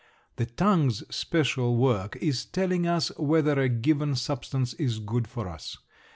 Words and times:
The 0.37 0.47
tongue's 0.47 1.03
special 1.15 1.77
work 1.77 2.15
is 2.15 2.43
telling 2.43 2.87
us 2.87 3.15
whether 3.19 3.59
a 3.59 3.69
given 3.69 4.15
substance 4.15 4.73
is 4.73 4.97
good 4.97 5.27
for 5.27 5.47
us. 5.47 5.77